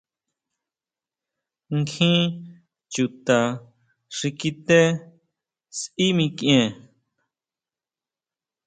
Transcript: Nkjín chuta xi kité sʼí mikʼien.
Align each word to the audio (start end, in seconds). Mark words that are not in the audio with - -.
Nkjín 1.77 2.19
chuta 2.91 3.39
xi 4.15 4.29
kité 4.39 4.79
sʼí 5.79 6.05
mikʼien. 6.17 6.69